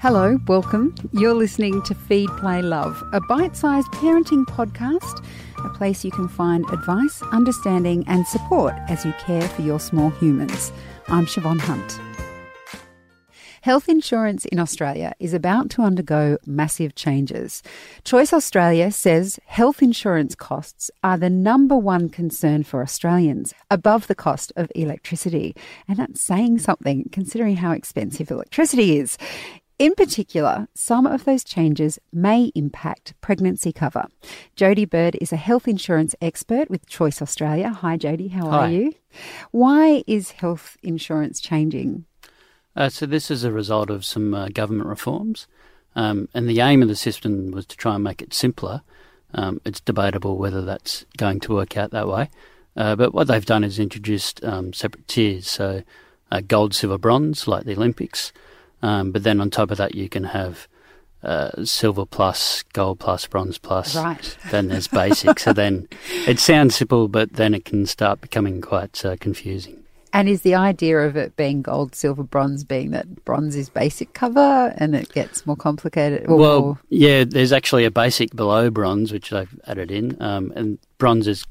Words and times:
Hello, 0.00 0.38
welcome. 0.46 0.94
You're 1.12 1.34
listening 1.34 1.82
to 1.82 1.94
Feed, 1.94 2.30
Play, 2.38 2.62
Love, 2.62 3.04
a 3.12 3.20
bite 3.20 3.54
sized 3.54 3.88
parenting 3.88 4.46
podcast, 4.46 5.22
a 5.62 5.68
place 5.76 6.06
you 6.06 6.10
can 6.10 6.26
find 6.26 6.64
advice, 6.70 7.20
understanding, 7.32 8.04
and 8.06 8.26
support 8.26 8.72
as 8.88 9.04
you 9.04 9.12
care 9.18 9.46
for 9.46 9.60
your 9.60 9.78
small 9.78 10.08
humans. 10.08 10.72
I'm 11.08 11.26
Siobhan 11.26 11.60
Hunt. 11.60 12.00
Health 13.62 13.90
insurance 13.90 14.46
in 14.46 14.58
Australia 14.58 15.12
is 15.18 15.34
about 15.34 15.68
to 15.72 15.82
undergo 15.82 16.38
massive 16.46 16.94
changes. 16.94 17.62
Choice 18.04 18.32
Australia 18.32 18.90
says 18.90 19.38
health 19.44 19.82
insurance 19.82 20.34
costs 20.34 20.90
are 21.04 21.18
the 21.18 21.28
number 21.28 21.76
one 21.76 22.08
concern 22.08 22.62
for 22.62 22.80
Australians, 22.80 23.52
above 23.70 24.06
the 24.06 24.14
cost 24.14 24.50
of 24.56 24.72
electricity. 24.74 25.54
And 25.86 25.98
that's 25.98 26.22
saying 26.22 26.60
something 26.60 27.10
considering 27.12 27.56
how 27.56 27.72
expensive 27.72 28.30
electricity 28.30 28.96
is. 28.96 29.18
In 29.80 29.94
particular, 29.94 30.68
some 30.74 31.06
of 31.06 31.24
those 31.24 31.42
changes 31.42 31.98
may 32.12 32.52
impact 32.54 33.14
pregnancy 33.22 33.72
cover. 33.72 34.08
Jody 34.54 34.84
Bird 34.84 35.16
is 35.22 35.32
a 35.32 35.36
health 35.36 35.66
insurance 35.66 36.14
expert 36.20 36.68
with 36.68 36.86
Choice 36.86 37.22
Australia. 37.22 37.70
Hi, 37.70 37.96
Jody. 37.96 38.28
How 38.28 38.50
Hi. 38.50 38.58
are 38.58 38.70
you? 38.70 38.92
Why 39.52 40.04
is 40.06 40.32
health 40.32 40.76
insurance 40.82 41.40
changing? 41.40 42.04
Uh, 42.76 42.90
so 42.90 43.06
this 43.06 43.30
is 43.30 43.42
a 43.42 43.50
result 43.50 43.88
of 43.88 44.04
some 44.04 44.34
uh, 44.34 44.48
government 44.48 44.86
reforms, 44.86 45.46
um, 45.96 46.28
and 46.34 46.46
the 46.46 46.60
aim 46.60 46.82
of 46.82 46.88
the 46.88 46.94
system 46.94 47.50
was 47.50 47.64
to 47.64 47.76
try 47.78 47.94
and 47.94 48.04
make 48.04 48.20
it 48.20 48.34
simpler. 48.34 48.82
Um, 49.32 49.62
it's 49.64 49.80
debatable 49.80 50.36
whether 50.36 50.60
that's 50.60 51.06
going 51.16 51.40
to 51.40 51.54
work 51.54 51.78
out 51.78 51.90
that 51.92 52.06
way, 52.06 52.28
uh, 52.76 52.96
but 52.96 53.14
what 53.14 53.28
they've 53.28 53.46
done 53.46 53.64
is 53.64 53.78
introduced 53.78 54.44
um, 54.44 54.74
separate 54.74 55.08
tiers, 55.08 55.46
so 55.46 55.82
uh, 56.30 56.42
gold, 56.46 56.74
silver, 56.74 56.98
bronze, 56.98 57.48
like 57.48 57.64
the 57.64 57.74
Olympics, 57.74 58.30
um, 58.82 59.12
but 59.12 59.22
then 59.22 59.40
on 59.40 59.50
top 59.50 59.70
of 59.70 59.78
that 59.78 59.94
you 59.94 60.08
can 60.08 60.24
have 60.24 60.68
uh, 61.22 61.64
silver 61.64 62.06
plus, 62.06 62.62
gold 62.72 62.98
plus, 62.98 63.26
bronze 63.26 63.58
plus. 63.58 63.96
Right. 63.96 64.36
Then 64.50 64.68
there's 64.68 64.88
basic. 64.88 65.38
so 65.38 65.52
then 65.52 65.88
it 66.26 66.38
sounds 66.38 66.76
simple, 66.76 67.08
but 67.08 67.34
then 67.34 67.54
it 67.54 67.64
can 67.64 67.86
start 67.86 68.20
becoming 68.20 68.60
quite 68.60 69.04
uh, 69.04 69.16
confusing. 69.20 69.84
And 70.12 70.28
is 70.28 70.42
the 70.42 70.56
idea 70.56 70.98
of 71.00 71.16
it 71.16 71.36
being 71.36 71.62
gold, 71.62 71.94
silver, 71.94 72.24
bronze 72.24 72.64
being 72.64 72.90
that 72.90 73.24
bronze 73.24 73.54
is 73.54 73.68
basic 73.68 74.12
cover 74.12 74.74
and 74.76 74.96
it 74.96 75.12
gets 75.12 75.46
more 75.46 75.56
complicated? 75.56 76.28
or 76.28 76.36
Well, 76.36 76.78
yeah, 76.88 77.24
there's 77.24 77.52
actually 77.52 77.84
a 77.84 77.92
basic 77.92 78.34
below 78.34 78.70
bronze, 78.70 79.12
which 79.12 79.32
I've 79.32 79.60
added 79.66 79.92
in, 79.92 80.20
um, 80.20 80.52
and 80.56 80.78
bronze 80.98 81.28
is 81.28 81.46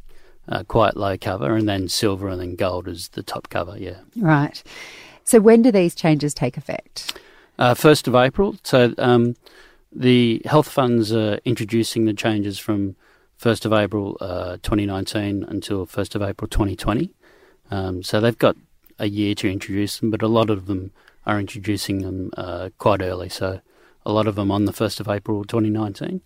uh, 0.50 0.64
quite 0.64 0.98
low 0.98 1.18
cover, 1.18 1.56
and 1.56 1.70
then 1.70 1.88
silver 1.88 2.28
and 2.28 2.42
then 2.42 2.56
gold 2.56 2.90
is 2.90 3.10
the 3.10 3.24
top 3.24 3.50
cover. 3.50 3.78
Yeah, 3.78 4.00
right. 4.18 4.62
So 5.30 5.40
when 5.40 5.62
do 5.62 5.72
these 5.72 5.94
changes 5.94 6.34
take 6.34 6.58
effect? 6.58 7.20
uh, 7.60 7.76
first 7.76 8.08
of 8.08 8.16
April. 8.16 8.56
So 8.64 8.94
um, 8.98 9.36
the 9.92 10.42
health 10.46 10.70
funds 10.70 11.14
are 11.14 11.40
introducing 11.46 12.06
the 12.06 12.14
changes 12.14 12.58
from 12.58 12.96
first 13.38 13.66
of 13.66 13.74
April 13.74 14.18
uh, 14.22 14.58
2019 14.64 15.44
until 15.44 15.86
first 15.86 16.16
of 16.16 16.22
April 16.22 16.48
2020. 16.48 17.12
Um, 17.70 18.02
so 18.02 18.20
they've 18.20 18.38
got 18.38 18.56
a 18.98 19.08
year 19.08 19.36
to 19.36 19.52
introduce 19.52 20.00
them, 20.00 20.10
but 20.10 20.24
a 20.24 20.28
lot 20.28 20.50
of 20.50 20.66
them 20.66 20.92
are 21.26 21.40
introducing 21.40 22.00
them 22.00 22.32
uh, 22.36 22.70
quite 22.78 23.02
early. 23.02 23.30
So 23.30 23.62
a 24.06 24.12
lot 24.12 24.28
of 24.28 24.36
them 24.36 24.50
on 24.50 24.66
the 24.66 24.74
first 24.74 25.00
of 25.00 25.08
April 25.08 25.44
2019, 25.44 26.22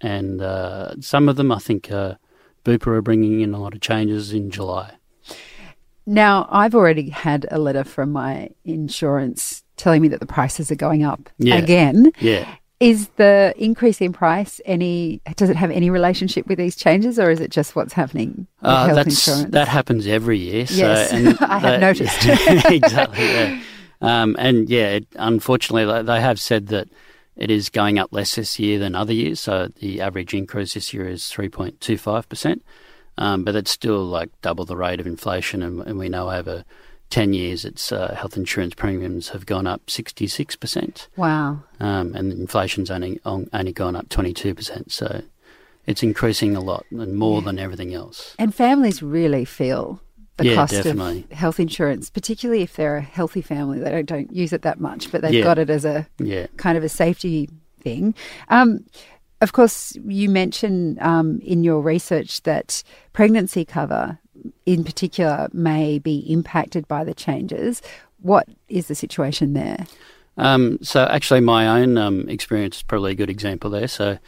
and 0.00 0.42
uh, 0.42 1.00
some 1.00 1.28
of 1.28 1.36
them 1.36 1.50
I 1.52 1.58
think 1.58 1.90
uh, 1.90 2.16
Bupa 2.64 2.88
are 2.88 3.02
bringing 3.02 3.40
in 3.40 3.54
a 3.54 3.58
lot 3.58 3.74
of 3.74 3.80
changes 3.80 4.32
in 4.32 4.50
July. 4.50 4.96
Now, 6.06 6.48
I've 6.50 6.74
already 6.74 7.10
had 7.10 7.46
a 7.50 7.58
letter 7.58 7.84
from 7.84 8.10
my 8.12 8.50
insurance 8.64 9.62
telling 9.76 10.02
me 10.02 10.08
that 10.08 10.20
the 10.20 10.26
prices 10.26 10.70
are 10.70 10.76
going 10.76 11.04
up 11.04 11.30
Yeah. 11.38 11.56
again. 11.56 12.12
Yeah. 12.20 12.46
Is 12.80 13.06
the 13.16 13.54
increase 13.56 14.00
in 14.00 14.12
price 14.12 14.60
any? 14.64 15.20
Does 15.36 15.48
it 15.50 15.54
have 15.56 15.70
any 15.70 15.88
relationship 15.88 16.48
with 16.48 16.58
these 16.58 16.74
changes, 16.74 17.16
or 17.16 17.30
is 17.30 17.38
it 17.38 17.52
just 17.52 17.76
what's 17.76 17.92
happening 17.92 18.48
with 18.60 18.68
Uh, 18.70 18.86
health 18.86 18.96
that's, 18.96 19.28
insurance? 19.28 19.52
That 19.52 19.68
happens 19.68 20.06
every 20.08 20.38
year. 20.38 20.66
So, 20.66 20.74
Yes, 20.78 21.12
and 21.12 21.28
I 21.40 21.58
have 21.60 21.62
that- 21.62 21.80
noticed. 21.80 22.26
exactly. 22.72 23.24
Yeah. 23.24 23.60
Um, 24.00 24.34
and 24.36 24.68
yeah, 24.68 24.88
it, 24.94 25.06
unfortunately, 25.14 25.84
they- 25.84 26.02
they 26.02 26.20
have 26.20 26.40
said 26.40 26.66
that 26.68 26.88
it 27.36 27.52
is 27.52 27.68
going 27.70 28.00
up 28.00 28.12
less 28.12 28.34
this 28.34 28.58
year 28.58 28.80
than 28.80 28.96
other 28.96 29.12
years. 29.14 29.38
So 29.38 29.68
the 29.78 30.00
average 30.00 30.34
increase 30.34 30.74
this 30.74 30.92
year 30.92 31.06
is 31.08 31.22
3.25%. 31.30 32.62
Um, 33.18 33.44
but 33.44 33.54
it's 33.54 33.70
still 33.70 34.04
like 34.04 34.30
double 34.42 34.64
the 34.64 34.76
rate 34.76 35.00
of 35.00 35.06
inflation. 35.06 35.62
And, 35.62 35.80
and 35.82 35.98
we 35.98 36.08
know 36.08 36.30
over 36.30 36.64
10 37.10 37.34
years, 37.34 37.64
its 37.64 37.92
uh, 37.92 38.14
health 38.14 38.36
insurance 38.36 38.74
premiums 38.74 39.28
have 39.30 39.44
gone 39.44 39.66
up 39.66 39.84
66%. 39.86 41.08
wow. 41.16 41.62
Um, 41.78 42.14
and 42.14 42.32
inflation's 42.32 42.90
only, 42.90 43.20
on- 43.24 43.48
only 43.52 43.72
gone 43.72 43.96
up 43.96 44.08
22%. 44.08 44.90
So 44.90 45.22
it's 45.86 46.02
increasing 46.02 46.56
a 46.56 46.60
lot 46.60 46.86
and 46.90 47.16
more 47.16 47.42
than 47.42 47.58
everything 47.58 47.92
else. 47.92 48.34
And 48.38 48.54
families 48.54 49.02
really 49.02 49.44
feel 49.44 50.00
the 50.38 50.46
Yeah, 50.46 50.54
cost 50.54 50.72
definitely. 50.72 51.26
of 51.30 51.36
health 51.36 51.60
insurance, 51.60 52.08
particularly 52.08 52.62
if 52.62 52.76
they're 52.76 52.96
a 52.96 53.02
healthy 53.02 53.42
family. 53.42 53.78
They 53.78 53.90
don't, 53.90 54.06
don't 54.06 54.32
use 54.32 54.54
it 54.54 54.62
that 54.62 54.80
much, 54.80 55.12
but 55.12 55.20
they've 55.20 55.34
Yeah. 55.34 55.44
got 55.44 55.58
it 55.58 55.68
as 55.68 55.84
a 55.84 56.06
Yeah. 56.18 56.46
kind 56.56 56.78
of 56.78 56.84
a 56.84 56.88
safety 56.88 57.50
thing. 57.80 58.14
Um, 58.48 58.86
of 59.42 59.52
course, 59.52 59.96
you 60.06 60.30
mentioned 60.30 61.00
um, 61.00 61.40
in 61.40 61.64
your 61.64 61.82
research 61.82 62.42
that 62.42 62.82
pregnancy 63.12 63.64
cover, 63.64 64.18
in 64.66 64.84
particular, 64.84 65.48
may 65.52 65.98
be 65.98 66.18
impacted 66.32 66.86
by 66.86 67.02
the 67.02 67.12
changes. 67.12 67.82
What 68.20 68.48
is 68.68 68.86
the 68.86 68.94
situation 68.94 69.54
there? 69.54 69.86
Um, 70.36 70.78
so 70.80 71.04
actually, 71.04 71.40
my 71.40 71.80
own 71.80 71.98
um, 71.98 72.28
experience 72.28 72.76
is 72.76 72.82
probably 72.84 73.12
a 73.12 73.16
good 73.16 73.28
example 73.28 73.68
there. 73.68 73.88
So 73.88 74.18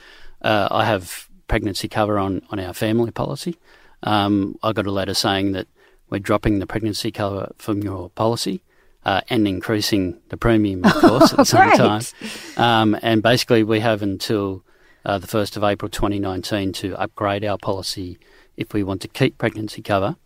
uh, 0.43 0.69
I 0.71 0.85
have 0.85 1.29
pregnancy 1.47 1.89
cover 1.89 2.19
on, 2.19 2.43
on 2.51 2.59
our 2.59 2.75
family 2.75 3.13
policy. 3.13 3.57
Um, 4.03 4.59
I 4.65 4.73
got 4.73 4.87
a 4.87 4.91
letter 4.91 5.15
saying 5.15 5.53
that 5.53 5.69
we're 6.11 6.19
dropping 6.19 6.59
the 6.59 6.67
pregnancy 6.67 7.13
cover 7.13 7.53
from 7.57 7.83
your 7.83 8.11
policy 8.11 8.63
uh, 9.05 9.21
and 9.31 9.47
increasing 9.47 10.21
the 10.31 10.37
premium, 10.37 10.85
of 10.85 10.93
course, 10.95 11.33
at 11.33 11.37
the 11.37 11.45
same 11.45 11.71
time. 11.71 12.03
Um, 12.57 12.99
and 13.01 13.23
basically, 13.23 13.63
we 13.63 13.79
have 13.79 14.03
until 14.03 14.65
uh, 15.05 15.19
the 15.19 15.27
1st 15.27 15.57
of 15.57 15.65
April 15.65 15.89
2019 15.89 16.73
to 16.73 16.95
upgrade 16.97 17.45
our 17.45 17.59
policy 17.59 18.19
if 18.57 18.73
we 18.73 18.83
want 18.83 19.01
to 19.03 19.09
keep 19.09 19.39
pregnancy 19.39 19.83
cover. 19.83 20.17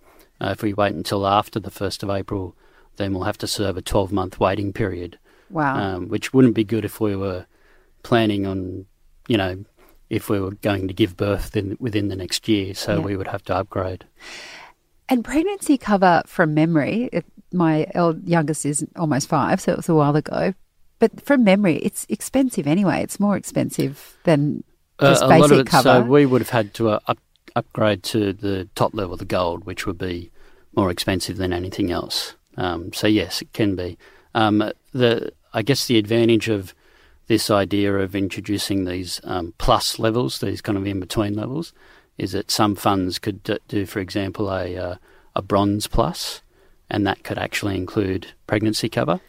Uh, 0.40 0.50
if 0.50 0.62
we 0.62 0.72
wait 0.72 0.94
until 0.94 1.26
after 1.26 1.58
the 1.58 1.70
1st 1.70 2.02
of 2.04 2.10
April, 2.10 2.54
then 2.96 3.12
we'll 3.12 3.24
have 3.24 3.38
to 3.38 3.46
serve 3.46 3.76
a 3.76 3.82
12 3.82 4.12
month 4.12 4.38
waiting 4.40 4.72
period 4.72 5.18
Wow. 5.50 5.76
um, 5.76 6.08
which 6.08 6.32
wouldn't 6.34 6.54
be 6.54 6.64
good 6.64 6.84
if 6.84 7.00
we 7.00 7.16
were 7.16 7.46
planning 8.02 8.46
on, 8.46 8.86
you 9.28 9.36
know, 9.36 9.64
if 10.10 10.28
we 10.30 10.38
were 10.40 10.52
going 10.52 10.88
to 10.88 10.94
give 10.94 11.16
birth 11.16 11.56
in, 11.56 11.76
within 11.80 12.08
the 12.08 12.16
next 12.16 12.48
year. 12.48 12.74
So 12.74 12.98
Yeah. 12.98 13.04
we 13.04 13.16
would 13.16 13.28
have 13.28 13.42
to 13.44 13.56
upgrade. 13.56 14.04
And 15.08 15.24
pregnancy 15.24 15.78
cover 15.78 16.22
from 16.26 16.54
memory, 16.54 17.08
it, 17.12 17.24
my 17.52 17.86
youngest 18.24 18.66
is 18.66 18.86
almost 18.96 19.28
five, 19.28 19.60
so 19.60 19.72
it 19.72 19.76
was 19.78 19.88
a 19.88 19.94
while 19.94 20.14
ago. 20.16 20.52
But 20.98 21.24
from 21.24 21.44
memory, 21.44 21.76
it's 21.76 22.04
expensive 22.08 22.66
anyway. 22.66 23.02
It's 23.02 23.18
more 23.20 23.36
expensive 23.36 24.18
than 24.24 24.64
just 25.00 25.22
Uh, 25.22 25.26
a 25.26 25.28
lot 25.28 25.44
of 25.44 25.50
basic 25.50 25.66
cover. 25.66 25.82
so 25.82 26.02
we 26.02 26.26
would 26.26 26.40
have 26.40 26.50
had 26.50 26.74
to 26.74 26.90
uh, 26.90 26.98
up, 27.06 27.18
upgrade 27.56 28.02
to 28.04 28.32
the 28.32 28.68
top 28.74 28.94
level, 28.94 29.16
the 29.16 29.24
gold, 29.24 29.64
which 29.64 29.86
would 29.86 29.98
be 29.98 30.30
more 30.74 30.90
expensive 30.90 31.36
than 31.36 31.52
anything 31.52 31.90
else. 31.90 32.34
Um, 32.56 32.92
so 32.92 33.06
yes, 33.06 33.42
it 33.42 33.52
can 33.52 33.76
be. 33.76 33.96
Um, 34.34 34.72
the 34.92 35.32
I 35.54 35.62
guess 35.62 35.86
the 35.86 35.98
advantage 35.98 36.48
of 36.48 36.74
this 37.28 37.50
idea 37.50 37.94
of 37.98 38.14
introducing 38.14 38.84
these 38.84 39.20
um, 39.24 39.54
plus 39.58 39.98
levels, 39.98 40.38
these 40.40 40.60
kind 40.60 40.78
of 40.78 40.86
in 40.86 41.00
between 41.00 41.34
levels, 41.34 41.72
is 42.16 42.32
that 42.32 42.50
some 42.50 42.74
funds 42.74 43.18
could 43.18 43.42
d- 43.42 43.58
do, 43.68 43.86
for 43.86 44.00
example, 44.00 44.50
a 44.50 44.76
uh, 44.76 44.94
a 45.36 45.42
bronze 45.42 45.86
plus, 45.86 46.42
and 46.90 47.06
that 47.06 47.22
could 47.22 47.38
actually 47.38 47.76
include 47.76 48.28
pregnancy 48.46 48.88
cover. 48.88 49.20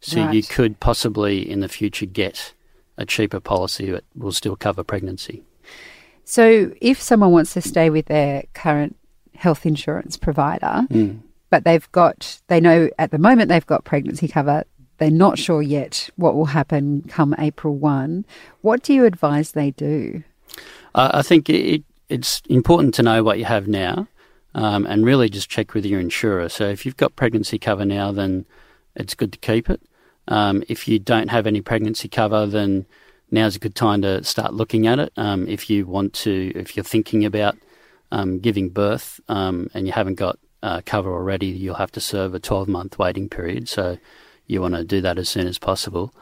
So 0.00 0.30
you 0.30 0.42
could 0.42 0.80
possibly 0.80 1.48
in 1.50 1.60
the 1.60 1.68
future 1.68 2.04
get 2.04 2.52
a 2.96 3.04
cheaper 3.06 3.40
policy 3.40 3.90
that 3.90 4.04
will 4.14 4.32
still 4.32 4.56
cover 4.56 4.84
pregnancy. 4.84 5.42
So, 6.24 6.72
if 6.80 7.00
someone 7.02 7.32
wants 7.32 7.52
to 7.54 7.60
stay 7.60 7.90
with 7.90 8.06
their 8.06 8.44
current 8.54 8.96
health 9.34 9.66
insurance 9.66 10.16
provider, 10.16 10.86
Mm. 10.90 11.20
but 11.50 11.64
they've 11.64 11.90
got, 11.92 12.40
they 12.48 12.60
know 12.60 12.88
at 12.98 13.10
the 13.10 13.18
moment 13.18 13.48
they've 13.48 13.66
got 13.66 13.84
pregnancy 13.84 14.28
cover, 14.28 14.64
they're 14.98 15.10
not 15.10 15.38
sure 15.38 15.60
yet 15.60 16.08
what 16.16 16.34
will 16.34 16.46
happen 16.46 17.02
come 17.08 17.34
April 17.38 17.74
1, 17.76 18.24
what 18.62 18.82
do 18.82 18.94
you 18.94 19.04
advise 19.04 19.52
they 19.52 19.72
do? 19.72 20.22
Uh, 20.94 21.10
I 21.14 21.22
think 21.22 21.50
it, 21.50 21.82
it's 22.08 22.40
important 22.48 22.94
to 22.94 23.02
know 23.02 23.22
what 23.22 23.38
you 23.38 23.44
have 23.44 23.66
now 23.66 24.06
um, 24.54 24.86
and 24.86 25.04
really 25.04 25.28
just 25.28 25.50
check 25.50 25.74
with 25.74 25.84
your 25.84 26.00
insurer. 26.00 26.48
So 26.48 26.68
if 26.68 26.86
you've 26.86 26.96
got 26.96 27.16
pregnancy 27.16 27.58
cover 27.58 27.84
now, 27.84 28.12
then 28.12 28.46
it's 28.94 29.14
good 29.14 29.32
to 29.32 29.38
keep 29.38 29.68
it. 29.68 29.82
Um, 30.28 30.62
if 30.68 30.88
you 30.88 30.98
don't 30.98 31.28
have 31.28 31.46
any 31.46 31.60
pregnancy 31.60 32.08
cover, 32.08 32.46
then 32.46 32.86
now's 33.30 33.56
a 33.56 33.58
good 33.58 33.74
time 33.74 34.02
to 34.02 34.22
start 34.24 34.54
looking 34.54 34.86
at 34.86 34.98
it. 34.98 35.12
Um, 35.16 35.46
if 35.48 35.68
you 35.68 35.86
want 35.86 36.12
to, 36.14 36.52
if 36.54 36.76
you're 36.76 36.84
thinking 36.84 37.24
about 37.24 37.56
um, 38.12 38.38
giving 38.38 38.70
birth 38.70 39.20
um, 39.28 39.68
and 39.74 39.86
you 39.86 39.92
haven't 39.92 40.14
got 40.14 40.38
uh, 40.62 40.80
cover 40.86 41.12
already, 41.12 41.46
you'll 41.46 41.74
have 41.74 41.92
to 41.92 42.00
serve 42.00 42.34
a 42.34 42.40
12 42.40 42.68
month 42.68 42.98
waiting 42.98 43.28
period. 43.28 43.68
So 43.68 43.98
you 44.46 44.60
want 44.60 44.74
to 44.74 44.84
do 44.84 45.00
that 45.02 45.18
as 45.18 45.28
soon 45.28 45.46
as 45.46 45.58
possible. 45.58 46.14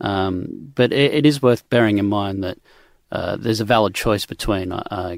Um, 0.00 0.72
but 0.74 0.92
it, 0.92 1.14
it 1.14 1.26
is 1.26 1.42
worth 1.42 1.68
bearing 1.70 1.98
in 1.98 2.06
mind 2.06 2.44
that 2.44 2.58
uh, 3.10 3.36
there's 3.36 3.60
a 3.60 3.64
valid 3.64 3.94
choice 3.94 4.26
between 4.26 4.72
uh, 4.72 5.16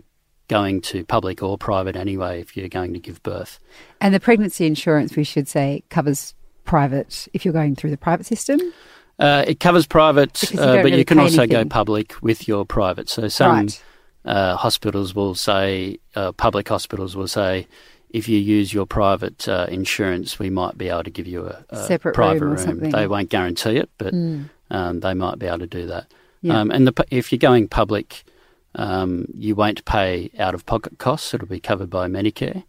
going 0.49 0.81
to 0.81 1.05
public 1.05 1.43
or 1.43 1.59
private 1.59 1.97
anyway 1.97 2.41
if 2.41 2.57
you're 2.57 2.69
going 2.69 2.93
to 2.93 2.99
give 2.99 3.23
birth. 3.23 3.59
And 4.01 4.15
the 4.15 4.21
pregnancy 4.21 4.67
insurance, 4.67 5.17
we 5.17 5.25
should 5.25 5.49
say, 5.49 5.85
covers 5.91 6.35
private 6.75 7.13
if 7.35 7.45
you're 7.45 7.59
going 7.63 7.75
through 7.77 7.91
the 7.97 8.03
private 8.09 8.27
system? 8.27 8.59
Uh, 9.19 9.45
it 9.53 9.59
covers 9.67 9.87
private, 9.87 10.35
uh, 10.55 10.57
but 10.57 10.85
really 10.85 10.99
you 10.99 11.05
can 11.05 11.19
also 11.19 11.43
anything. 11.43 11.69
go 11.69 11.75
public 11.81 12.09
with 12.23 12.41
your 12.51 12.65
private. 12.65 13.09
So 13.17 13.29
some 13.29 13.57
Right. 13.57 13.83
uh, 14.25 14.57
hospitals 14.57 15.15
will 15.15 15.35
say, 15.35 15.99
uh, 16.15 16.33
public 16.33 16.67
hospitals 16.69 17.13
will 17.17 17.29
say, 17.29 17.67
if 18.21 18.29
you 18.29 18.39
use 18.59 18.69
your 18.77 18.87
private 18.87 19.47
uh, 19.57 19.67
insurance, 19.79 20.39
we 20.39 20.51
might 20.51 20.77
be 20.83 20.89
able 20.89 21.05
to 21.05 21.11
give 21.19 21.27
you 21.35 21.41
a, 21.47 21.57
a 21.71 21.77
Separate 21.87 22.15
private 22.15 22.45
room 22.45 22.55
or 22.55 22.59
something. 22.59 22.91
They 22.91 23.07
won't 23.07 23.29
guarantee 23.37 23.77
it, 23.83 23.91
but 23.99 24.13
Mm. 24.15 24.49
um, 24.71 25.01
they 25.01 25.15
might 25.15 25.39
be 25.39 25.47
able 25.47 25.59
to 25.69 25.73
do 25.81 25.87
that. 25.93 26.07
Yeah. 26.43 26.59
Um, 26.61 26.71
and 26.75 26.87
the, 26.87 26.95
if 27.11 27.31
you're 27.31 27.39
going 27.51 27.69
public, 27.69 28.09
um, 28.75 29.27
you 29.47 29.55
won't 29.55 29.85
pay 29.85 30.31
out 30.39 30.55
of 30.57 30.65
pocket 30.65 30.99
costs. 30.99 31.35
It'll 31.35 31.47
be 31.59 31.61
covered 31.61 31.91
by 31.91 32.09
Medicare. 32.09 32.63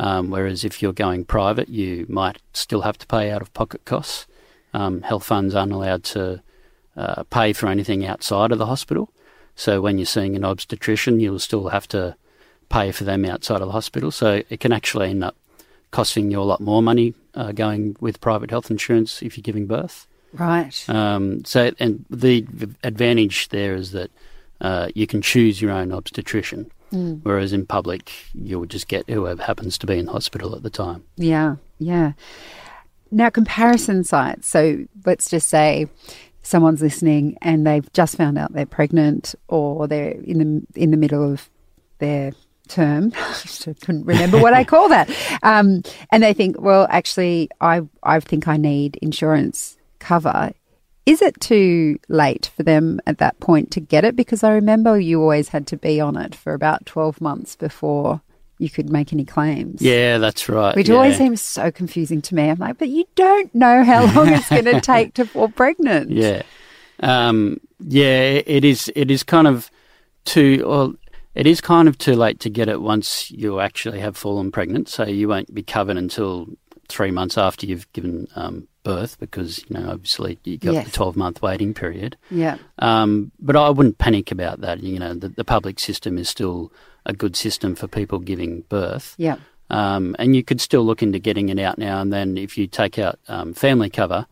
Um, 0.00 0.30
whereas 0.30 0.64
if 0.64 0.80
you're 0.80 0.94
going 0.94 1.26
private, 1.26 1.68
you 1.68 2.06
might 2.08 2.38
still 2.54 2.80
have 2.80 2.96
to 2.98 3.06
pay 3.06 3.30
out 3.30 3.42
of 3.42 3.52
pocket 3.52 3.84
costs. 3.84 4.26
Um, 4.72 5.02
health 5.02 5.24
funds 5.24 5.54
aren't 5.54 5.72
allowed 5.72 6.04
to 6.04 6.42
uh, 6.96 7.24
pay 7.24 7.52
for 7.52 7.68
anything 7.68 8.06
outside 8.06 8.50
of 8.50 8.58
the 8.58 8.64
hospital. 8.64 9.12
So 9.56 9.82
when 9.82 9.98
you're 9.98 10.06
seeing 10.06 10.36
an 10.36 10.44
obstetrician, 10.44 11.20
you'll 11.20 11.38
still 11.38 11.68
have 11.68 11.86
to 11.88 12.16
pay 12.70 12.92
for 12.92 13.04
them 13.04 13.26
outside 13.26 13.60
of 13.60 13.66
the 13.66 13.72
hospital. 13.72 14.10
So 14.10 14.42
it 14.48 14.58
can 14.58 14.72
actually 14.72 15.10
end 15.10 15.22
up 15.22 15.36
costing 15.90 16.30
you 16.30 16.40
a 16.40 16.44
lot 16.44 16.62
more 16.62 16.82
money 16.82 17.12
uh, 17.34 17.52
going 17.52 17.94
with 18.00 18.22
private 18.22 18.50
health 18.50 18.70
insurance 18.70 19.20
if 19.20 19.36
you're 19.36 19.42
giving 19.42 19.66
birth. 19.66 20.06
Right. 20.32 20.88
Um, 20.88 21.44
so, 21.44 21.72
and 21.78 22.06
the 22.08 22.46
advantage 22.82 23.50
there 23.50 23.74
is 23.74 23.92
that 23.92 24.10
uh, 24.62 24.88
you 24.94 25.06
can 25.06 25.20
choose 25.20 25.60
your 25.60 25.72
own 25.72 25.92
obstetrician, 25.92 26.70
Mm. 26.92 27.20
whereas 27.22 27.52
in 27.52 27.66
public 27.66 28.12
you 28.34 28.58
would 28.58 28.70
just 28.70 28.88
get 28.88 29.08
whoever 29.08 29.42
happens 29.42 29.78
to 29.78 29.86
be 29.86 29.98
in 29.98 30.08
hospital 30.08 30.56
at 30.56 30.62
the 30.64 30.70
time. 30.70 31.04
Yeah, 31.16 31.56
yeah. 31.78 32.12
Now, 33.12 33.30
comparison 33.30 34.04
sites. 34.04 34.48
So 34.48 34.86
let's 35.04 35.30
just 35.30 35.48
say 35.48 35.86
someone's 36.42 36.82
listening 36.82 37.36
and 37.42 37.66
they've 37.66 37.92
just 37.92 38.16
found 38.16 38.38
out 38.38 38.52
they're 38.52 38.66
pregnant 38.66 39.34
or 39.48 39.86
they're 39.88 40.10
in 40.10 40.38
the 40.38 40.80
in 40.80 40.90
the 40.90 40.96
middle 40.96 41.32
of 41.32 41.48
their 41.98 42.32
term. 42.68 43.12
I 43.16 43.74
couldn't 43.84 44.04
remember 44.04 44.38
what 44.40 44.54
I 44.54 44.64
call 44.64 44.88
that. 44.88 45.10
Um, 45.42 45.82
and 46.10 46.22
they 46.22 46.32
think, 46.32 46.60
well, 46.60 46.86
actually, 46.90 47.50
I 47.60 47.82
I 48.02 48.20
think 48.20 48.48
I 48.48 48.56
need 48.56 48.96
insurance 49.02 49.76
cover. 49.98 50.52
Is 51.10 51.20
it 51.22 51.40
too 51.40 51.98
late 52.08 52.52
for 52.56 52.62
them 52.62 53.00
at 53.04 53.18
that 53.18 53.40
point 53.40 53.72
to 53.72 53.80
get 53.80 54.04
it? 54.04 54.14
Because 54.14 54.44
I 54.44 54.52
remember 54.52 54.96
you 54.96 55.20
always 55.20 55.48
had 55.48 55.66
to 55.66 55.76
be 55.76 56.00
on 56.00 56.16
it 56.16 56.36
for 56.36 56.54
about 56.54 56.86
twelve 56.86 57.20
months 57.20 57.56
before 57.56 58.20
you 58.58 58.70
could 58.70 58.90
make 58.90 59.12
any 59.12 59.24
claims. 59.24 59.82
Yeah, 59.82 60.18
that's 60.18 60.48
right. 60.48 60.76
Which 60.76 60.88
yeah. 60.88 60.94
always 60.94 61.16
seems 61.16 61.40
so 61.40 61.72
confusing 61.72 62.22
to 62.22 62.36
me. 62.36 62.48
I'm 62.48 62.58
like, 62.58 62.78
but 62.78 62.90
you 62.90 63.06
don't 63.16 63.52
know 63.52 63.82
how 63.82 64.04
long 64.14 64.28
it's 64.28 64.48
going 64.50 64.66
to 64.66 64.80
take 64.80 65.14
to 65.14 65.26
fall 65.26 65.48
pregnant. 65.48 66.12
Yeah, 66.12 66.42
um, 67.00 67.58
yeah. 67.80 68.42
It 68.46 68.64
is. 68.64 68.88
It 68.94 69.10
is 69.10 69.24
kind 69.24 69.48
of 69.48 69.68
too. 70.24 70.64
Well, 70.64 70.94
it 71.34 71.48
is 71.48 71.60
kind 71.60 71.88
of 71.88 71.98
too 71.98 72.14
late 72.14 72.38
to 72.38 72.50
get 72.50 72.68
it 72.68 72.80
once 72.80 73.32
you 73.32 73.58
actually 73.58 73.98
have 73.98 74.16
fallen 74.16 74.52
pregnant. 74.52 74.88
So 74.88 75.06
you 75.06 75.26
won't 75.26 75.52
be 75.52 75.64
covered 75.64 75.96
until 75.96 76.46
three 76.90 77.10
months 77.10 77.38
after 77.38 77.66
you've 77.66 77.90
given 77.92 78.26
um, 78.36 78.68
birth, 78.82 79.18
because 79.18 79.58
you 79.68 79.78
know 79.78 79.90
obviously 79.90 80.38
you 80.44 80.58
got 80.58 80.74
Yes. 80.74 80.84
the 80.86 80.92
twelve 80.92 81.16
month 81.16 81.40
waiting 81.42 81.72
period. 81.74 82.16
Yeah. 82.30 82.58
Um, 82.78 83.32
but 83.40 83.56
I 83.56 83.70
wouldn't 83.70 83.98
panic 83.98 84.30
about 84.32 84.60
that. 84.60 84.82
You 84.82 84.98
know, 84.98 85.14
the, 85.14 85.28
the 85.28 85.44
public 85.44 85.78
system 85.80 86.18
is 86.18 86.28
still 86.28 86.72
a 87.06 87.12
good 87.12 87.36
system 87.36 87.74
for 87.74 87.86
people 87.88 88.18
giving 88.18 88.62
birth. 88.68 89.14
Yeah. 89.18 89.36
Um, 89.70 90.16
and 90.18 90.34
you 90.34 90.42
could 90.42 90.60
still 90.60 90.84
look 90.84 91.02
into 91.02 91.18
getting 91.20 91.48
it 91.48 91.58
out 91.58 91.78
now 91.78 92.00
and 92.00 92.12
then. 92.12 92.36
If 92.36 92.58
you 92.58 92.66
take 92.66 92.98
out 92.98 93.18
um, 93.28 93.54
family 93.54 93.88
cover, 93.88 94.26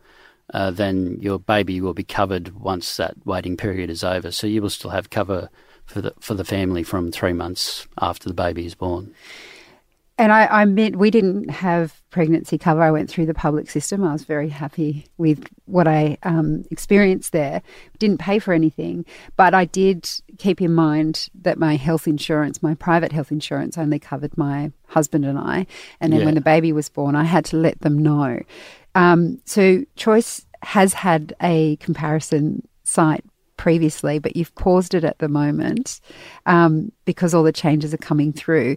uh, 0.53 0.71
then 0.71 1.17
your 1.21 1.39
baby 1.39 1.79
will 1.79 1.93
be 1.93 2.03
covered 2.03 2.55
once 2.59 2.97
that 2.97 3.15
waiting 3.25 3.55
period 3.55 3.89
is 3.89 4.03
over. 4.03 4.31
So 4.31 4.47
you 4.47 4.61
will 4.61 4.69
still 4.69 4.89
have 4.91 5.09
cover 5.09 5.49
for 5.85 6.01
the 6.01 6.13
for 6.19 6.33
the 6.35 6.43
family 6.43 6.83
from 6.83 7.11
three 7.11 7.33
months 7.33 7.87
after 8.01 8.27
the 8.27 8.35
baby 8.35 8.65
is 8.65 8.75
born. 8.75 9.13
And 10.19 10.33
I, 10.33 10.47
I 10.47 10.65
meant 10.65 10.97
we 10.97 11.11
didn't 11.11 11.49
have 11.49 12.01
pregnancy 12.09 12.57
cover. 12.57 12.83
I 12.83 12.91
went 12.91 13.09
through 13.09 13.25
the 13.25 13.33
public 13.33 13.69
system. 13.69 14.03
I 14.03 14.11
was 14.11 14.25
very 14.25 14.49
happy 14.49 15.05
with 15.17 15.47
what 15.63 15.87
I 15.87 16.17
um, 16.23 16.65
experienced 16.69 17.31
there. 17.31 17.61
Didn't 17.99 18.17
pay 18.17 18.37
for 18.37 18.53
anything, 18.53 19.05
but 19.37 19.53
I 19.53 19.63
did 19.63 20.09
keep 20.37 20.61
in 20.61 20.73
mind 20.73 21.29
that 21.41 21.57
my 21.57 21.77
health 21.77 22.05
insurance, 22.05 22.61
my 22.61 22.75
private 22.75 23.13
health 23.13 23.31
insurance, 23.31 23.77
only 23.77 23.97
covered 23.97 24.37
my 24.37 24.73
husband 24.87 25.23
and 25.23 25.39
I. 25.39 25.65
And 26.01 26.11
then 26.11 26.19
Yeah. 26.19 26.25
when 26.25 26.35
the 26.35 26.41
baby 26.41 26.73
was 26.73 26.89
born, 26.89 27.15
I 27.15 27.23
had 27.23 27.45
to 27.45 27.57
let 27.57 27.79
them 27.79 27.97
know. 27.97 28.41
Um, 28.95 29.39
so 29.45 29.85
Choice 29.95 30.45
has 30.63 30.93
had 30.93 31.33
a 31.41 31.77
comparison 31.77 32.67
site 32.83 33.23
previously, 33.55 34.19
but 34.19 34.35
you've 34.35 34.53
paused 34.55 34.93
it 34.93 35.05
at 35.05 35.19
the 35.19 35.29
moment 35.29 36.01
um, 36.45 36.91
because 37.05 37.33
all 37.33 37.43
the 37.43 37.53
changes 37.53 37.93
are 37.93 37.97
coming 37.97 38.33
through 38.33 38.75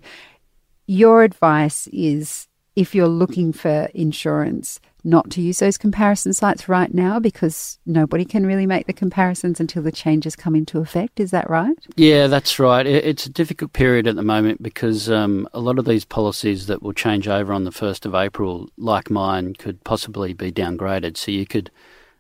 your 0.87 1.23
advice 1.23 1.89
is 1.93 2.49
if 2.75 2.95
you're 2.95 3.09
looking 3.09 3.53
for 3.53 3.89
insurance, 3.95 4.81
not 5.05 5.31
to 5.31 5.43
use 5.43 5.59
those 5.59 5.77
comparison 5.77 6.33
sites 6.33 6.69
right 6.69 6.95
now 6.95 7.19
because 7.19 7.79
nobody 7.85 8.25
can 8.25 8.47
really 8.47 8.67
make 8.67 8.87
the 8.87 8.93
comparisons 8.93 9.61
until 9.61 9.83
the 9.83 9.93
changes 9.93 10.37
come 10.37 10.55
into 10.55 10.79
effect. 10.79 11.19
Is 11.19 11.33
that 11.33 11.51
right? 11.51 11.77
Yeah, 11.97 12.29
that's 12.29 12.59
right. 12.59 12.87
It's 12.87 13.27
a 13.27 13.31
difficult 13.31 13.73
period 13.73 14.07
at 14.07 14.17
the 14.17 14.23
moment 14.23 14.63
because 14.63 15.11
um, 15.11 15.49
a 15.53 15.61
lot 15.61 15.79
of 15.79 15.85
these 15.85 16.05
policies 16.05 16.67
that 16.67 16.83
will 16.83 16.93
change 16.93 17.27
over 17.29 17.53
on 17.53 17.65
the 17.65 17.71
1st 17.71 18.07
of 18.07 18.15
April, 18.15 18.69
like 18.79 19.11
mine, 19.11 19.55
could 19.55 19.83
possibly 19.85 20.33
be 20.33 20.53
downgraded. 20.53 21.17
So 21.17 21.33
you 21.33 21.47
could 21.47 21.71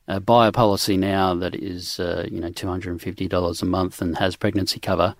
uh, 0.08 0.18
buy 0.18 0.48
a 0.48 0.52
policy 0.52 0.96
now 0.96 1.34
that 1.36 1.54
is, 1.54 2.00
uh, 2.00 2.26
you 2.30 2.40
know, 2.40 2.50
$250 2.50 3.62
a 3.62 3.64
month 3.64 4.02
and 4.02 4.18
has 4.18 4.34
pregnancy 4.34 4.80
cover, 4.80 5.14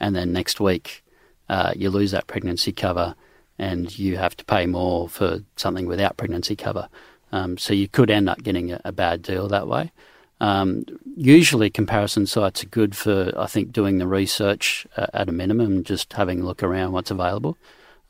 and 0.00 0.16
then 0.16 0.32
next 0.32 0.60
week 0.60 1.04
uh, 1.48 1.72
you 1.76 1.90
lose 1.90 2.10
that 2.12 2.26
pregnancy 2.26 2.72
cover 2.72 3.14
and 3.58 3.98
you 3.98 4.16
have 4.16 4.36
to 4.36 4.44
pay 4.44 4.66
more 4.66 5.08
for 5.08 5.40
something 5.56 5.86
without 5.86 6.16
pregnancy 6.16 6.56
cover. 6.56 6.88
Um, 7.30 7.56
so 7.58 7.72
you 7.72 7.88
could 7.88 8.10
end 8.10 8.28
up 8.28 8.42
getting 8.42 8.72
a, 8.72 8.80
a 8.84 8.92
bad 8.92 9.22
deal 9.22 9.48
that 9.48 9.68
way. 9.68 9.92
Um, 10.40 10.84
usually, 11.16 11.70
comparison 11.70 12.26
sites 12.26 12.64
are 12.64 12.68
good 12.68 12.96
for, 12.96 13.32
I 13.38 13.46
think, 13.46 13.72
doing 13.72 13.98
the 13.98 14.08
research 14.08 14.86
uh, 14.96 15.06
at 15.14 15.28
a 15.28 15.32
minimum, 15.32 15.84
just 15.84 16.12
having 16.14 16.40
a 16.40 16.44
look 16.44 16.64
around 16.64 16.92
what's 16.92 17.12
available. 17.12 17.56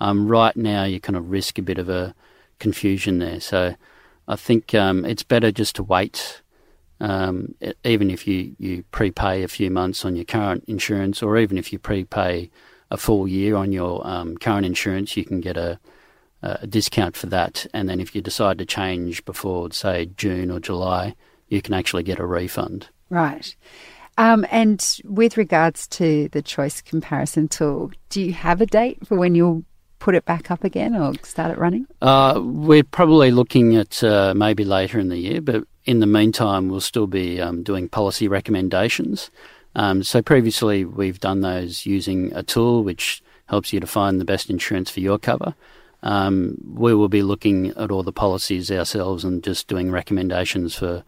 Um, 0.00 0.26
right 0.26 0.56
now, 0.56 0.84
you 0.84 0.98
kind 0.98 1.16
of 1.16 1.30
risk 1.30 1.58
a 1.58 1.62
bit 1.62 1.78
of 1.78 1.90
a 1.90 2.14
confusion 2.58 3.18
there. 3.18 3.38
So 3.38 3.74
I 4.26 4.36
think 4.36 4.74
um, 4.74 5.04
it's 5.04 5.22
better 5.22 5.52
just 5.52 5.76
to 5.76 5.82
wait, 5.82 6.40
um, 7.00 7.54
even 7.84 8.10
if 8.10 8.26
you, 8.26 8.56
you 8.58 8.84
prepay 8.92 9.42
a 9.42 9.48
few 9.48 9.70
months 9.70 10.04
on 10.04 10.16
your 10.16 10.24
current 10.24 10.64
insurance, 10.66 11.22
or 11.22 11.36
even 11.36 11.58
if 11.58 11.70
you 11.70 11.78
prepay 11.78 12.50
a 12.92 12.98
full 12.98 13.26
year 13.26 13.56
on 13.56 13.72
your 13.72 14.06
um, 14.06 14.36
current 14.36 14.66
insurance, 14.66 15.16
you 15.16 15.24
can 15.24 15.40
get 15.40 15.56
a, 15.56 15.80
a 16.42 16.66
discount 16.66 17.16
for 17.16 17.26
that. 17.26 17.66
And 17.72 17.88
then 17.88 18.00
if 18.00 18.14
you 18.14 18.20
decide 18.20 18.58
to 18.58 18.66
change 18.66 19.24
before, 19.24 19.72
say, 19.72 20.10
June 20.16 20.50
or 20.50 20.60
July, 20.60 21.14
you 21.48 21.62
can 21.62 21.72
actually 21.72 22.02
get 22.02 22.20
a 22.20 22.26
refund. 22.26 22.88
Right. 23.08 23.56
Um, 24.18 24.44
and 24.50 25.00
with 25.04 25.38
regards 25.38 25.88
to 25.88 26.28
the 26.28 26.42
choice 26.42 26.82
comparison 26.82 27.48
tool, 27.48 27.92
do 28.10 28.20
you 28.20 28.34
have 28.34 28.60
a 28.60 28.66
date 28.66 29.06
for 29.06 29.16
when 29.16 29.34
you'll 29.34 29.64
put 29.98 30.14
it 30.14 30.26
back 30.26 30.50
up 30.50 30.64
again 30.64 30.94
or 30.94 31.14
start 31.22 31.50
it 31.50 31.58
running? 31.58 31.86
Uh, 32.02 32.40
we're 32.44 32.84
probably 32.84 33.30
looking 33.30 33.74
at 33.76 34.04
uh, 34.04 34.34
maybe 34.36 34.64
later 34.64 34.98
in 34.98 35.08
the 35.08 35.16
year, 35.16 35.40
but 35.40 35.64
in 35.86 36.00
the 36.00 36.06
meantime, 36.06 36.68
we'll 36.68 36.80
still 36.80 37.06
be 37.06 37.40
um, 37.40 37.62
doing 37.62 37.88
policy 37.88 38.28
recommendations. 38.28 39.30
Um, 39.74 40.02
so 40.02 40.22
previously, 40.22 40.84
we've 40.84 41.20
done 41.20 41.40
those 41.40 41.86
using 41.86 42.32
a 42.34 42.42
tool 42.42 42.84
which 42.84 43.22
helps 43.46 43.72
you 43.72 43.80
to 43.80 43.86
find 43.86 44.20
the 44.20 44.24
best 44.24 44.50
insurance 44.50 44.90
for 44.90 45.00
your 45.00 45.18
cover. 45.18 45.54
Um, 46.02 46.58
we 46.74 46.94
will 46.94 47.08
be 47.08 47.22
looking 47.22 47.68
at 47.68 47.90
all 47.90 48.02
the 48.02 48.12
policies 48.12 48.70
ourselves 48.70 49.24
and 49.24 49.42
just 49.42 49.68
doing 49.68 49.90
recommendations 49.90 50.74
for 50.74 51.04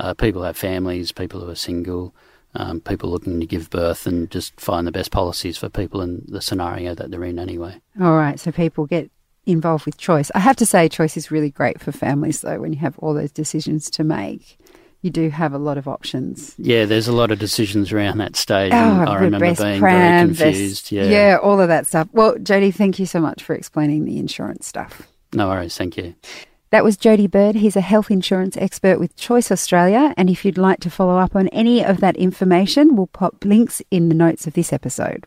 uh, 0.00 0.14
people 0.14 0.40
who 0.40 0.46
have 0.46 0.56
families, 0.56 1.12
people 1.12 1.40
who 1.40 1.50
are 1.50 1.54
single, 1.54 2.14
um, 2.54 2.80
people 2.80 3.10
looking 3.10 3.40
to 3.40 3.46
give 3.46 3.68
birth, 3.68 4.06
and 4.06 4.30
just 4.30 4.58
find 4.60 4.86
the 4.86 4.92
best 4.92 5.10
policies 5.10 5.58
for 5.58 5.68
people 5.68 6.00
in 6.00 6.24
the 6.28 6.40
scenario 6.40 6.94
that 6.94 7.10
they're 7.10 7.24
in 7.24 7.38
anyway. 7.38 7.80
All 8.00 8.16
right. 8.16 8.40
So 8.40 8.50
people 8.50 8.86
get 8.86 9.10
involved 9.44 9.86
with 9.86 9.98
choice. 9.98 10.30
I 10.34 10.40
have 10.40 10.56
to 10.56 10.66
say, 10.66 10.88
choice 10.88 11.16
is 11.16 11.30
really 11.30 11.50
great 11.50 11.80
for 11.80 11.92
families, 11.92 12.40
though, 12.40 12.60
when 12.60 12.72
you 12.72 12.78
have 12.78 12.98
all 12.98 13.14
those 13.14 13.32
decisions 13.32 13.90
to 13.90 14.04
make. 14.04 14.58
You 15.08 15.12
do 15.12 15.30
have 15.30 15.54
a 15.54 15.58
lot 15.58 15.78
of 15.78 15.88
options. 15.88 16.54
Yeah, 16.58 16.84
there's 16.84 17.08
a 17.08 17.14
lot 17.14 17.30
of 17.30 17.38
decisions 17.38 17.92
around 17.92 18.18
that 18.18 18.36
stage. 18.36 18.74
Oh, 18.74 18.76
and 18.76 19.08
ah, 19.08 19.12
I 19.12 19.14
remember 19.14 19.54
being 19.54 19.80
pram, 19.80 19.80
very 19.80 20.26
best- 20.28 20.38
confused. 20.38 20.92
yeah. 20.92 21.38
all 21.42 21.58
of 21.62 21.68
that 21.68 21.86
stuff. 21.86 22.08
Well, 22.12 22.34
Jodie, 22.34 22.74
thank 22.74 22.98
you 22.98 23.06
so 23.06 23.18
much 23.18 23.42
for 23.42 23.54
explaining 23.54 24.04
the 24.04 24.18
insurance 24.18 24.66
stuff. 24.66 25.08
No 25.32 25.48
worries. 25.48 25.78
Thank 25.78 25.96
you. 25.96 26.14
That 26.72 26.84
was 26.84 26.98
Jody 26.98 27.26
Bird. 27.26 27.54
He's 27.54 27.74
a 27.74 27.80
health 27.80 28.10
insurance 28.10 28.54
expert 28.58 29.00
with 29.00 29.16
Choice 29.16 29.50
Australia. 29.50 30.12
And 30.18 30.28
if 30.28 30.44
you'd 30.44 30.58
like 30.58 30.80
to 30.80 30.90
follow 30.90 31.16
up 31.16 31.34
on 31.34 31.48
any 31.48 31.82
of 31.82 32.00
that 32.00 32.18
information, 32.18 32.94
we'll 32.94 33.06
pop 33.06 33.46
links 33.46 33.80
in 33.90 34.10
the 34.10 34.14
notes 34.14 34.46
of 34.46 34.52
this 34.52 34.74
episode. 34.74 35.26